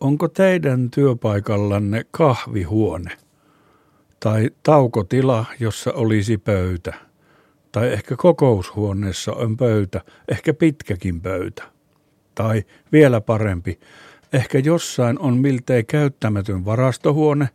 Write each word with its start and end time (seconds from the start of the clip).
Onko 0.00 0.28
teidän 0.28 0.90
työpaikallanne 0.90 2.04
kahvihuone? 2.10 3.10
Tai 4.20 4.50
taukotila, 4.62 5.44
jossa 5.60 5.92
olisi 5.92 6.38
pöytä? 6.38 6.94
Tai 7.72 7.92
ehkä 7.92 8.16
kokoushuoneessa 8.16 9.32
on 9.32 9.56
pöytä, 9.56 10.00
ehkä 10.28 10.54
pitkäkin 10.54 11.20
pöytä? 11.20 11.62
Tai 12.34 12.64
vielä 12.92 13.20
parempi, 13.20 13.80
ehkä 14.32 14.58
jossain 14.58 15.18
on 15.18 15.36
miltei 15.36 15.84
käyttämätön 15.84 16.64
varastohuone, 16.64 17.48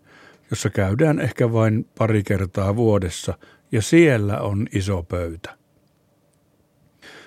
jossa 0.50 0.70
käydään 0.70 1.20
ehkä 1.20 1.54
vain 1.54 1.88
pari 1.98 2.24
kertaa 2.24 2.76
vuodessa, 2.76 3.34
ja 3.72 3.82
siellä 3.82 4.40
on 4.40 4.68
iso 4.74 5.04
pöytä. 5.04 5.58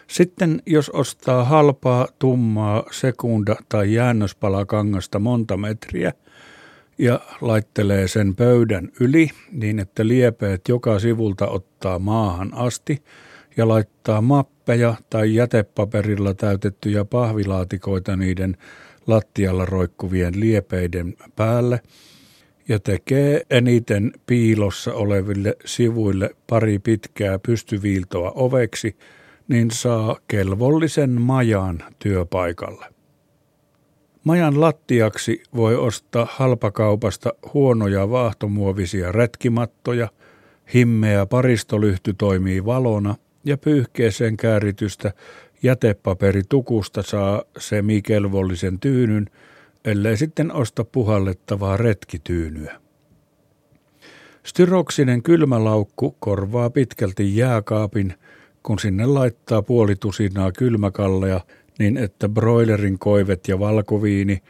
Sitten 0.09 0.63
jos 0.67 0.91
ostaa 0.91 1.45
halpaa, 1.45 2.09
tummaa, 2.19 2.85
sekunda- 2.91 3.63
tai 3.69 3.95
jäännöspalakangasta 3.95 5.19
monta 5.19 5.57
metriä 5.57 6.13
ja 6.99 7.21
laittelee 7.41 8.09
sen 8.09 8.37
pöydän 8.37 8.89
yli 9.01 9.29
niin, 9.53 9.79
että 9.79 10.09
liepeet 10.09 10.69
joka 10.69 10.99
sivulta 10.99 11.49
ottaa 11.49 11.99
maahan 11.99 12.55
asti 12.55 13.03
ja 13.57 13.69
laittaa 13.69 14.21
mappeja 14.21 14.95
tai 15.11 15.35
jätepaperilla 15.35 16.35
täytettyjä 16.35 17.05
pahvilaatikoita 17.05 18.17
niiden 18.17 18.57
lattialla 19.07 19.67
roikkuvien 19.67 20.41
liepeiden 20.41 21.15
päälle 21.37 21.81
ja 22.69 22.79
tekee 22.79 23.43
eniten 23.51 24.13
piilossa 24.27 24.95
oleville 24.95 25.57
sivuille 25.65 26.31
pari 26.47 26.79
pitkää 26.79 27.39
pystyviiltoa 27.39 28.33
oveksi– 28.35 28.97
niin 29.49 29.71
saa 29.71 30.17
kelvollisen 30.29 31.21
majan 31.21 31.85
työpaikalle. 31.99 32.87
Majan 34.25 34.61
lattiaksi 34.61 35.43
voi 35.57 35.77
ostaa 35.77 36.29
halpakaupasta 36.31 37.33
huonoja 37.55 38.11
vaahtomuovisia 38.11 39.13
retkimattoja, 39.13 40.09
himmeä 40.75 41.27
paristolyhty 41.27 42.15
toimii 42.15 42.65
valona 42.65 43.15
ja 43.45 43.59
pyyhkeeseen 43.59 44.37
kääritystä 44.37 45.13
jätepaperitukusta 45.63 47.03
saa 47.03 47.43
semikelvollisen 47.59 48.81
tyynyn, 48.81 49.27
ellei 49.85 50.17
sitten 50.17 50.53
osta 50.53 50.85
puhallettavaa 50.85 51.77
retkityynyä. 51.77 52.81
Styroksinen 54.43 55.23
kylmälaukku 55.23 56.17
korvaa 56.21 56.71
pitkälti 56.71 57.37
jääkaapin– 57.37 58.15
kun 58.69 58.79
sinne 58.79 59.07
laittaa 59.07 59.63
puoli 59.63 59.97
tusinaa 59.97 60.53
kylmäkalleja, 60.53 61.41
niin 61.79 61.97
että 61.97 62.29
broilerin 62.29 62.99
koivet 62.99 63.49
ja 63.49 63.59
valkoviini 63.59 64.43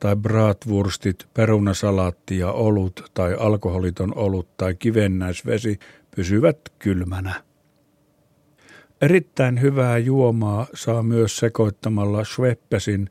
tai 0.00 0.16
bratwurstit, 0.16 1.26
perunasalaatti 1.34 2.38
ja 2.38 2.52
olut 2.52 3.10
tai 3.14 3.34
alkoholiton 3.38 4.16
olut 4.16 4.56
tai 4.56 4.74
kivennäisvesi 4.74 5.78
pysyvät 6.16 6.58
kylmänä. 6.78 7.42
Erittäin 9.00 9.60
hyvää 9.60 9.98
juomaa 9.98 10.66
saa 10.74 11.02
myös 11.02 11.36
sekoittamalla 11.36 12.24
Schweppesin 12.24 13.10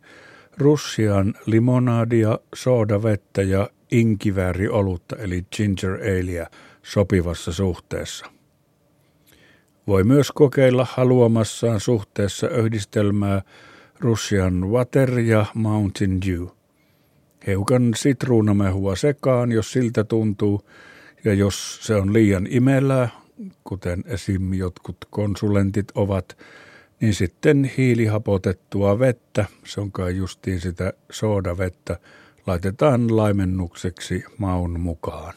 Russian 0.58 1.34
limonadia, 1.46 2.40
soodavettä 2.56 3.42
ja 3.42 3.70
inkivääriolutta 3.92 5.16
eli 5.16 5.46
ginger 5.56 5.94
aleä 5.94 6.48
sopivassa 6.84 7.54
suhteessa. 7.54 8.43
Voi 9.88 10.04
myös 10.04 10.32
kokeilla 10.32 10.88
haluamassaan 10.90 11.80
suhteessa 11.80 12.50
yhdistelmää 12.50 13.42
Russian 14.00 14.70
Water 14.70 15.20
ja 15.20 15.46
Mountain 15.54 16.22
Dew. 16.22 16.46
Heukan 17.48 17.94
sitruunamehua 17.96 18.96
sekaan, 18.96 19.52
jos 19.52 19.72
siltä 19.72 20.04
tuntuu, 20.04 20.70
ja 21.24 21.34
jos 21.34 21.80
se 21.82 21.96
on 21.96 22.14
liian 22.14 22.48
imelää, 22.50 23.10
kuten 23.64 24.04
esim. 24.06 24.54
jotkut 24.54 24.98
konsulentit 25.10 25.92
ovat, 25.96 26.38
niin 27.02 27.14
sitten 27.14 27.72
hiilihapotettua 27.78 29.00
vettä, 29.00 29.46
se 29.66 29.82
on 29.82 29.92
kai 29.92 30.18
justiin 30.18 30.62
sitä 30.62 30.94
soodavettä, 31.12 32.00
laitetaan 32.48 33.18
laimennukseksi 33.18 34.24
maun 34.38 34.80
mukaan. 34.80 35.34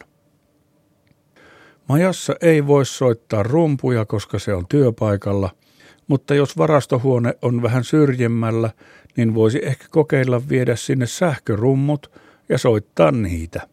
Majassa 1.89 2.35
ei 2.41 2.67
voi 2.67 2.87
soittaa 2.87 3.43
rumpuja, 3.43 4.05
koska 4.05 4.39
se 4.39 4.55
on 4.55 4.67
työpaikalla, 4.69 5.51
mutta 6.09 6.35
jos 6.35 6.59
varastohuone 6.59 7.35
on 7.43 7.63
vähän 7.63 7.85
syrjemmällä, 7.85 8.71
niin 9.17 9.35
voisi 9.35 9.61
ehkä 9.63 9.85
kokeilla 9.91 10.49
viedä 10.49 10.77
sinne 10.77 11.07
sähkörummut 11.07 12.13
ja 12.49 12.59
soittaa 12.59 13.11
niitä. 13.11 13.69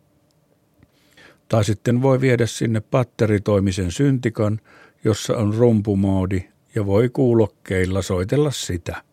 Tai 1.49 1.63
sitten 1.63 2.01
voi 2.01 2.21
viedä 2.21 2.45
sinne 2.45 2.81
patteritoimisen 2.81 3.91
syntikan, 3.91 4.59
jossa 5.03 5.37
on 5.37 5.53
rumpumoodi 5.53 6.43
ja 6.75 6.85
voi 6.85 7.09
kuulokkeilla 7.09 8.01
soitella 8.01 8.51
sitä. 8.51 9.03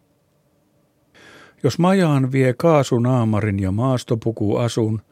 Jos 1.63 1.79
majaan 1.79 2.33
vie 2.33 2.55
kaasunaamarin 2.59 3.59
ja 3.59 3.73
maastopukuasun, 3.73 5.03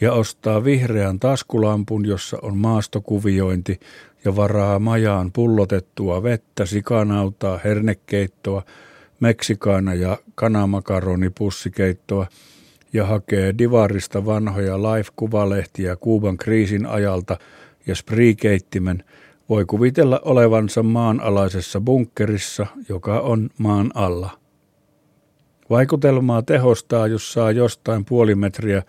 ja 0.00 0.12
ostaa 0.12 0.64
vihreän 0.64 1.18
taskulampun, 1.18 2.06
jossa 2.06 2.38
on 2.42 2.56
maastokuviointi 2.56 3.80
ja 4.24 4.36
varaa 4.36 4.78
majaan 4.78 5.32
pullotettua 5.32 6.22
vettä, 6.22 6.66
sikanautaa, 6.66 7.60
hernekeittoa, 7.64 8.62
meksikaana 9.20 9.94
ja 9.94 10.18
kanamakaronipusikeittoa 10.34 12.26
ja 12.92 13.06
hakee 13.06 13.54
divarista 13.58 14.26
vanhoja 14.26 14.82
live-kuvalehtiä 14.82 15.96
Kuuban 15.96 16.36
kriisin 16.36 16.86
ajalta 16.86 17.36
ja 17.86 17.94
spriikeittimen, 17.94 19.04
voi 19.48 19.64
kuvitella 19.64 20.20
olevansa 20.24 20.82
maanalaisessa 20.82 21.80
bunkkerissa, 21.80 22.66
joka 22.88 23.20
on 23.20 23.50
maan 23.58 23.90
alla. 23.94 24.30
Vaikutelmaa 25.70 26.42
tehostaa, 26.42 27.06
jos 27.06 27.32
saa 27.32 27.50
jostain 27.50 28.04
puoli 28.04 28.34
metriä 28.34 28.82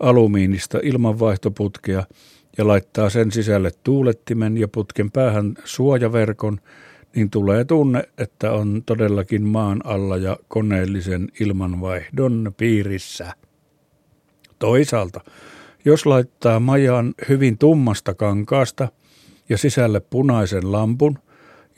alumiinista 0.00 0.78
ilmanvaihtoputkea 0.82 2.04
ja 2.58 2.66
laittaa 2.66 3.10
sen 3.10 3.32
sisälle 3.32 3.70
tuulettimen 3.84 4.56
ja 4.56 4.68
putken 4.68 5.10
päähän 5.10 5.54
suojaverkon, 5.64 6.60
niin 7.14 7.30
tulee 7.30 7.64
tunne, 7.64 8.08
että 8.18 8.52
on 8.52 8.82
todellakin 8.86 9.42
maan 9.42 9.80
alla 9.84 10.16
ja 10.16 10.36
koneellisen 10.48 11.28
ilmanvaihdon 11.40 12.54
piirissä. 12.56 13.32
Toisaalta, 14.58 15.20
jos 15.84 16.06
laittaa 16.06 16.60
majan 16.60 17.14
hyvin 17.28 17.58
tummasta 17.58 18.14
kankaasta 18.14 18.88
ja 19.48 19.58
sisälle 19.58 20.00
punaisen 20.00 20.72
lampun 20.72 21.18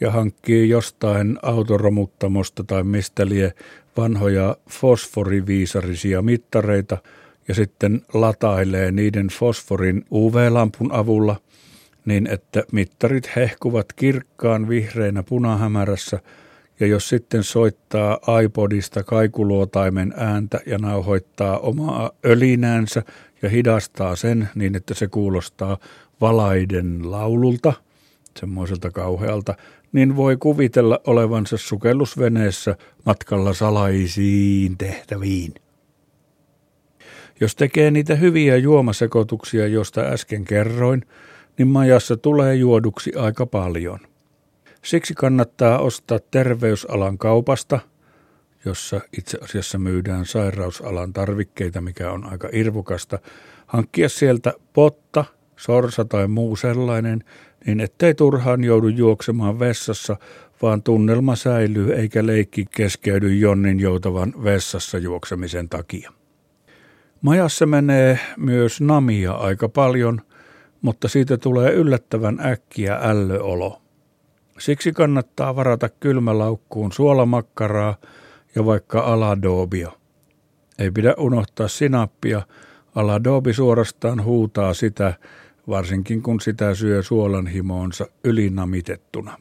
ja 0.00 0.10
hankkii 0.10 0.68
jostain 0.68 1.38
autoromuttamosta 1.42 2.64
tai 2.64 2.82
mistä 2.82 3.26
lie 3.26 3.52
vanhoja 3.96 4.56
fosforiviisarisia 4.70 6.22
mittareita– 6.22 6.98
ja 7.48 7.54
sitten 7.54 8.03
latailee 8.14 8.92
niiden 8.92 9.28
fosforin 9.28 10.04
UV-lampun 10.12 10.92
avulla 10.92 11.36
niin, 12.04 12.26
että 12.26 12.62
mittarit 12.72 13.31
hehkuvat 13.36 13.92
kirkkaan 13.92 14.69
vihreinä 14.69 15.22
punahämärässä 15.22 16.20
ja 16.81 16.86
jos 16.86 17.09
sitten 17.09 17.44
soittaa 17.44 18.19
iPodista 18.44 19.03
kaikuluotaimen 19.03 20.14
ääntä 20.16 20.60
ja 20.66 20.78
nauhoittaa 20.78 21.59
omaa 21.59 22.10
ölinäänsä 22.25 23.03
ja 23.42 23.48
hidastaa 23.48 24.16
sen 24.16 24.48
niin, 24.54 24.76
että 24.76 24.94
se 24.94 25.06
kuulostaa 25.06 25.78
valaiden 26.20 27.10
laululta, 27.10 27.72
semmoiselta 28.41 28.91
kauhealta, 28.91 29.54
niin 29.92 30.16
voi 30.16 30.36
kuvitella 30.36 31.00
olevansa 31.06 31.56
sukellusveneessä 31.56 32.76
matkalla 33.06 33.54
salaisiin 33.54 34.78
tehtäviin. 34.78 35.54
Jos 37.41 37.56
tekee 37.56 37.91
niitä 37.91 38.15
hyviä 38.15 38.57
juomasekoituksia, 38.57 39.66
joista 39.66 40.01
äsken 40.01 40.45
kerroin, 40.45 41.03
niin 41.59 41.68
majassa 41.68 42.16
tulee 42.16 42.54
juoduksi 42.54 43.12
aika 43.16 43.47
paljon. 43.47 43.98
Siksi 44.84 45.15
kannattaa 45.15 45.78
ostaa 45.78 46.18
terveysalan 46.30 47.18
kaupasta, 47.18 47.80
jossa 48.65 49.01
itse 49.18 49.39
asiassa 49.42 49.78
myydään 49.78 50.27
sairausalan 50.27 51.12
tarvikkeita, 51.12 51.80
mikä 51.80 52.10
on 52.10 52.24
aika 52.24 52.48
irvukasta, 52.53 53.18
hankkia 53.66 54.09
sieltä 54.09 54.53
potta, 54.72 55.24
sorsa 55.57 56.04
tai 56.04 56.28
muu 56.28 56.57
sellainen, 56.57 57.24
niin 57.66 57.80
ettei 57.80 58.15
turhaan 58.15 58.65
joudu 58.65 58.89
juoksemaan 58.89 59.59
vessassa, 59.59 60.16
vaan 60.62 60.83
tunnelma 60.83 61.36
säilyy 61.36 61.95
eikä 61.95 62.27
leikki 62.27 62.65
keskeydy 62.77 63.34
Jonnin 63.34 63.80
joutavan 63.80 64.33
vessassa 64.45 64.98
juoksemisen 64.98 65.68
takia. 65.68 66.12
Majassa 67.22 67.66
menee 67.66 68.18
myös 68.36 68.80
namia 68.80 69.32
aika 69.32 69.68
paljon, 69.68 70.20
mutta 70.82 71.09
siitä 71.09 71.36
tulee 71.36 71.72
yllättävän 71.72 72.41
äkkiä 72.47 72.98
ällöolo. 73.03 73.82
Siksi 74.59 74.92
kannattaa 74.92 75.56
varata 75.56 75.88
kylmälaukkuun 75.88 76.92
suolamakkaraa 76.92 77.97
ja 78.54 78.66
vaikka 78.66 79.00
aladobia. 79.00 79.92
Ei 80.78 80.91
pidä 80.91 81.15
unohtaa 81.18 81.68
sinappia, 81.68 82.42
Aladobi 82.94 83.53
suorastaan 83.53 84.24
huutaa 84.24 84.74
sitä, 84.74 85.14
varsinkin 85.68 86.22
kun 86.22 86.41
sitä 86.41 86.74
syö 86.74 87.03
suolan 87.03 87.47
himoonsa 87.47 88.06
ylinamitettuna. 88.24 89.38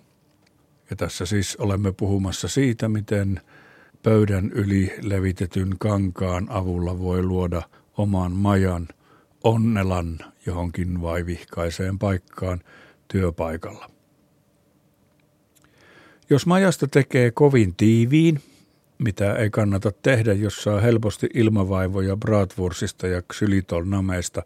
Ja 0.90 0.96
tässä 0.96 1.26
siis 1.26 1.56
olemme 1.56 1.92
puhumassa 1.92 2.48
siitä, 2.48 2.90
miten 2.90 3.42
pöydän 4.08 4.52
yli 4.52 4.94
levitetyn 5.02 5.76
kankaan 5.80 6.48
avulla 6.50 7.00
voi 7.00 7.24
luoda 7.24 7.62
oman 7.98 8.32
majan, 8.32 8.88
onnelan 9.44 10.18
johonkin 10.46 11.02
vaivihkaiseen 11.02 12.00
paikkaan 12.00 12.62
työpaikalla. 13.08 13.90
Jos 16.30 16.46
majasta 16.46 16.88
tekee 16.88 17.32
kovin 17.32 17.76
tiiviin, 17.76 18.42
mitä 18.98 19.36
ei 19.36 19.50
kannata 19.50 19.92
tehdä, 19.92 20.34
jos 20.34 20.64
saa 20.64 20.82
helposti 20.82 21.30
ilmavaivoja 21.34 22.18
bratwursista 22.18 23.08
ja 23.08 23.22
xylitolnameista, 23.22 24.44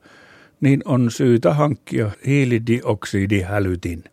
niin 0.62 0.81
on 0.86 1.12
syytä 1.12 1.54
hankkia 1.54 2.12
hiilidioksidihälytin. 2.25 4.04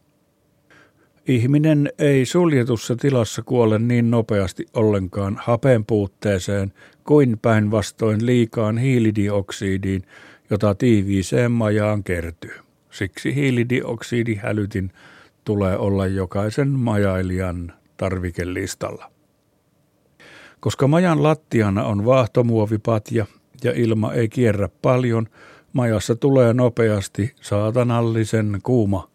Ihminen 1.28 1.92
ei 1.98 2.26
suljetussa 2.26 2.96
tilassa 2.96 3.42
kuole 3.42 3.78
niin 3.78 4.10
nopeasti 4.10 4.66
ollenkaan 4.74 5.38
hapen 5.42 5.84
puutteeseen 5.84 6.72
kuin 7.04 7.38
päinvastoin 7.42 8.26
liikaan 8.26 8.78
hiilidioksidiin, 8.78 10.02
jota 10.50 10.74
tiiviiseen 10.74 11.52
majaan 11.52 12.04
kertyy. 12.04 12.54
Siksi 12.90 13.34
hiilidioksidihälytin 13.34 14.92
tulee 15.44 15.78
olla 15.78 16.06
jokaisen 16.06 16.68
majailijan 16.68 17.72
tarvikelistalla. 17.96 19.10
Koska 20.60 20.88
majan 20.88 21.22
lattiana 21.22 21.84
on 21.84 22.04
vaahtomuovipatja 22.04 23.26
ja 23.64 23.72
ilma 23.76 24.12
ei 24.12 24.28
kierrä 24.28 24.68
paljon, 24.82 25.26
majassa 25.72 26.16
tulee 26.16 26.54
nopeasti 26.54 27.34
saatanallisen 27.40 28.58
kuuma. 28.62 29.07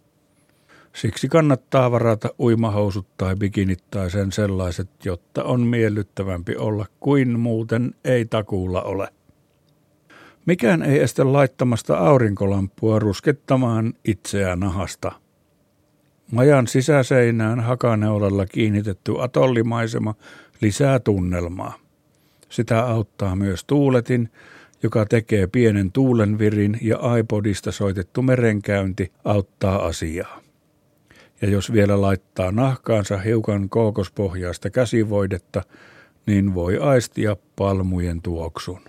Siksi 0.96 1.28
kannattaa 1.28 1.92
varata 1.92 2.30
uimahousut 2.40 3.08
tai 3.18 3.36
bikinit 3.36 3.84
tai 3.92 4.12
sen 4.12 4.32
sellaiset, 4.32 4.90
jotta 5.06 5.44
on 5.44 5.62
miellyttävämpi 5.62 6.56
olla 6.56 6.86
kuin 7.00 7.40
muuten 7.40 7.96
ei 8.06 8.26
takuulla 8.26 8.82
ole. 8.82 9.08
Mikään 10.46 10.82
ei 10.84 11.00
estä 11.00 11.34
laittamasta 11.34 11.98
aurinkolampua 11.98 13.00
ruskettamaan 13.00 13.94
itseään 14.06 14.60
nahasta. 14.60 15.12
Majan 16.32 16.68
sisäseinään 16.68 17.60
hakaneulalla 17.60 18.46
kiinnitetty 18.46 19.14
atollimaisema 19.22 20.16
lisää 20.62 21.00
tunnelmaa. 21.00 21.74
Sitä 22.50 22.86
auttaa 22.86 23.36
myös 23.36 23.64
tuuletin, 23.64 24.30
joka 24.84 25.06
tekee 25.06 25.48
pienen 25.48 25.92
tuulenvirin 25.92 26.78
ja 26.82 26.98
iPodista 27.18 27.72
soitettu 27.72 28.22
merenkäynti 28.22 29.12
auttaa 29.26 29.86
asiaa. 29.86 30.43
Ja 31.44 31.50
jos 31.50 31.74
vielä 31.74 32.02
laittaa 32.02 32.52
nahkaansa 32.52 33.18
hiukan 33.18 33.70
kookospohjaista 33.70 34.70
käsivoidetta, 34.70 35.62
niin 36.26 36.54
voi 36.54 36.78
aistia 36.78 37.36
palmujen 37.56 38.22
tuoksun. 38.22 38.80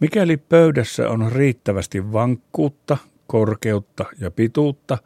Mikäli 0.00 0.36
pöydässä 0.36 1.08
on 1.08 1.32
riittävästi 1.32 2.12
vankkuutta, 2.12 2.96
korkeutta 3.26 4.04
ja 4.20 4.30
pituutta, 4.30 4.98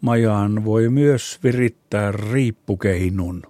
majaan 0.00 0.64
voi 0.64 0.88
myös 0.88 1.38
virittää 1.44 2.12
riippukeinun. 2.12 3.42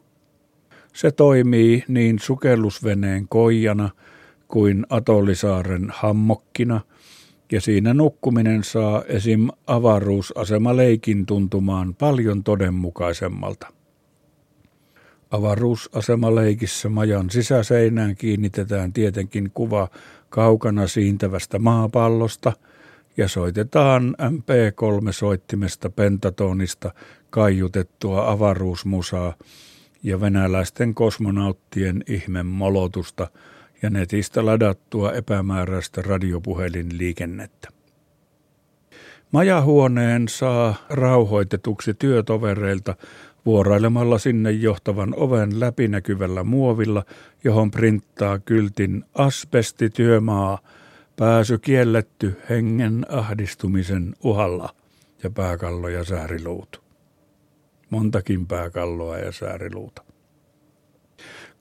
Se 0.93 1.11
toimii 1.11 1.85
niin 1.89 2.19
sukellusveneen 2.19 3.29
koijana 3.29 3.91
kuin 4.49 4.87
Atollisaaren 4.91 5.87
hammokkina, 5.95 6.81
ja 7.53 7.61
siinä 7.61 7.95
nukkuminen 7.95 8.65
saa 8.65 9.03
esim. 9.05 9.49
avaruusasemaleikin 9.67 11.27
tuntumaan 11.27 11.95
paljon 11.95 12.45
todenmukaisemmalta. 12.45 13.67
Avaruusasemaleikissä 15.31 16.89
majan 16.89 17.31
sisäseinään 17.31 18.17
kiinnitetään 18.17 18.93
tietenkin 18.93 19.51
kuva 19.55 19.89
kaukana 20.29 20.87
siintävästä 20.87 21.59
maapallosta 21.59 22.53
ja 23.17 23.29
soitetaan 23.29 24.17
MP3-soittimesta 24.21 25.91
pentatonista 25.91 26.95
kaiutettua 27.31 28.31
avaruusmusaa 28.31 29.35
ja 30.03 30.21
venäläisten 30.21 30.95
kosmonauttien 30.95 32.05
ihme 32.07 32.43
molotusta 32.43 33.29
ja 33.83 33.91
netistä 33.91 34.47
ladattua 34.47 35.13
epämääräistä 35.13 36.03
radiopuhelinliikennettä. 36.03 37.69
Majahuoneen 39.33 40.29
saa 40.29 40.75
rauhoitetuksi 40.91 41.95
työtovereilta 41.95 42.95
vuorailemalla 43.47 44.19
sinne 44.19 44.51
johtavan 44.51 45.15
oven 45.17 45.61
läpinäkyvällä 45.61 46.45
muovilla, 46.45 47.05
johon 47.45 47.71
printtaa 47.71 48.39
kyltin 48.39 49.05
asbestityömaa, 49.15 50.59
pääsy 51.17 51.59
kielletty 51.59 52.41
hengen 52.51 53.07
ahdistumisen 53.09 54.15
uhalla 54.25 54.75
ja 55.23 55.31
pääkallo 55.31 55.89
ja 55.89 56.05
sääriluut. 56.05 56.83
Montakin 57.91 58.47
pääkalloa 58.47 59.19
ja 59.19 59.33
sääriluuta. 59.33 60.12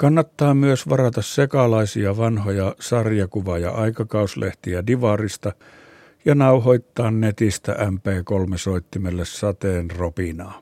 Kannattaa 0.02 0.54
myös 0.54 0.90
varata 0.90 1.22
sekalaisia 1.22 2.18
vanhoja 2.18 2.76
sarjakuva- 2.80 3.58
ja 3.58 3.72
aikakauslehtiä 3.72 4.88
Divarista 4.88 5.54
ja 6.26 6.36
nauhoittaa 6.36 7.12
netistä 7.12 7.74
MP3-soittimelle 7.74 9.26
sateen 9.26 9.92
ropinaa. 9.92 10.62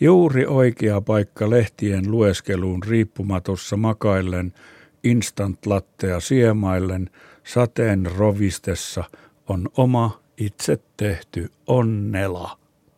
Juuri 0.00 0.46
oikea 0.46 1.00
paikka 1.00 1.50
lehtien 1.50 2.10
lueskeluun 2.10 2.82
riippumatossa 2.82 3.76
makaillen, 3.76 4.52
instant 5.04 5.66
lattea 5.66 6.20
siemaillen, 6.20 7.10
sateen 7.44 8.10
rovistessa 8.16 9.04
on 9.48 9.68
oma 9.76 10.20
itse 10.36 10.78
tehty 10.96 11.50
onnela. 11.66 12.61